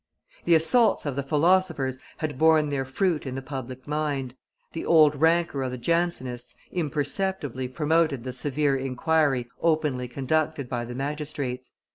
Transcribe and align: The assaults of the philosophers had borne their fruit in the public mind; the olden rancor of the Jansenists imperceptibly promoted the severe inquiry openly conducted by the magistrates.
The 0.45 0.55
assaults 0.55 1.05
of 1.05 1.15
the 1.15 1.21
philosophers 1.21 1.99
had 2.17 2.39
borne 2.39 2.69
their 2.69 2.85
fruit 2.85 3.27
in 3.27 3.35
the 3.35 3.41
public 3.43 3.87
mind; 3.87 4.33
the 4.73 4.83
olden 4.83 5.19
rancor 5.19 5.61
of 5.61 5.69
the 5.69 5.77
Jansenists 5.77 6.55
imperceptibly 6.71 7.67
promoted 7.67 8.23
the 8.23 8.33
severe 8.33 8.75
inquiry 8.75 9.47
openly 9.61 10.07
conducted 10.07 10.67
by 10.67 10.85
the 10.85 10.95
magistrates. 10.95 11.69